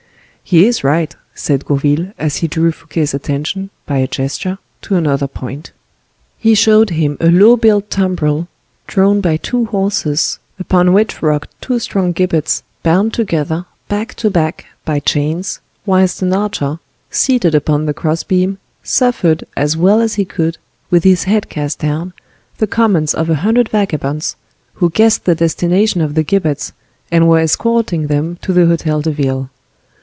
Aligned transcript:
"He 0.43 0.67
is 0.67 0.83
right," 0.83 1.15
said 1.33 1.63
Gourville, 1.65 2.11
as 2.17 2.37
he 2.37 2.47
drew 2.49 2.73
Fouquet's 2.73 3.13
attention, 3.13 3.69
by 3.85 3.99
a 3.99 4.07
gesture, 4.07 4.57
to 4.81 4.95
another 4.97 5.27
point. 5.27 5.71
He 6.37 6.55
showed 6.55 6.89
him 6.89 7.15
a 7.21 7.29
low 7.29 7.55
built 7.55 7.89
tumbrel, 7.89 8.49
drawn 8.85 9.21
by 9.21 9.37
two 9.37 9.65
horses, 9.65 10.39
upon 10.59 10.91
which 10.91 11.21
rocked 11.21 11.51
two 11.61 11.79
strong 11.79 12.11
gibbets, 12.11 12.63
bound 12.83 13.13
together, 13.13 13.65
back 13.87 14.13
to 14.15 14.29
back, 14.29 14.65
by 14.83 14.99
chains, 14.99 15.61
whilst 15.85 16.21
an 16.21 16.33
archer, 16.33 16.79
seated 17.09 17.55
upon 17.55 17.85
the 17.85 17.93
cross 17.93 18.23
beam, 18.23 18.57
suffered, 18.83 19.45
as 19.55 19.77
well 19.77 20.01
as 20.01 20.15
he 20.15 20.25
could, 20.25 20.57
with 20.89 21.05
his 21.05 21.23
head 21.23 21.47
cast 21.47 21.79
down, 21.79 22.11
the 22.57 22.67
comments 22.67 23.13
of 23.13 23.29
a 23.29 23.35
hundred 23.35 23.69
vagabonds, 23.69 24.35
who 24.73 24.89
guessed 24.89 25.23
the 25.23 25.35
destination 25.35 26.01
of 26.01 26.13
the 26.13 26.23
gibbets, 26.23 26.73
and 27.09 27.29
were 27.29 27.39
escorting 27.39 28.07
them 28.07 28.37
to 28.41 28.51
the 28.51 28.65
Hotel 28.65 28.99
de 29.01 29.11
Ville. 29.11 29.49